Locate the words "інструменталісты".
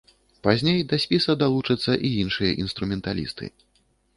2.65-3.45